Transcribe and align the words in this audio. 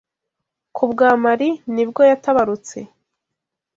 Ku 0.75 0.83
bwa 0.91 1.09
Mari 1.23 1.49
nibwo 1.73 2.01
yatabarutse 2.09 2.77